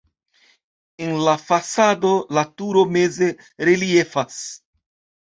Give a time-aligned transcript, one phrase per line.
[1.07, 3.31] En la fasado la turo meze
[3.71, 4.45] reliefas.